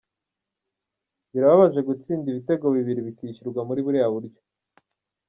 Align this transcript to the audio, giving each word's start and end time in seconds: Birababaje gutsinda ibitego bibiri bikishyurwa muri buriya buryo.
Birababaje 1.31 1.79
gutsinda 1.89 2.25
ibitego 2.29 2.65
bibiri 2.75 3.01
bikishyurwa 3.07 3.61
muri 3.67 3.79
buriya 3.85 4.07
buryo. 4.13 4.41